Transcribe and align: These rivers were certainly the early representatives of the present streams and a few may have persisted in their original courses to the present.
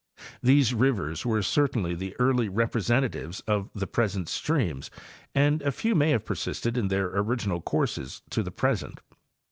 These 0.41 0.73
rivers 0.73 1.27
were 1.27 1.43
certainly 1.43 1.93
the 1.93 2.15
early 2.17 2.49
representatives 2.49 3.41
of 3.41 3.69
the 3.75 3.85
present 3.85 4.29
streams 4.29 4.89
and 5.35 5.61
a 5.61 5.71
few 5.71 5.93
may 5.93 6.09
have 6.09 6.25
persisted 6.25 6.75
in 6.75 6.87
their 6.87 7.09
original 7.15 7.61
courses 7.61 8.23
to 8.31 8.41
the 8.41 8.49
present. 8.49 8.99